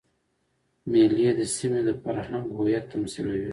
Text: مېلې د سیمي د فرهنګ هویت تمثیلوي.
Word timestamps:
مېلې 0.91 1.27
د 1.39 1.41
سیمي 1.55 1.81
د 1.87 1.89
فرهنګ 2.03 2.45
هویت 2.57 2.85
تمثیلوي. 2.93 3.49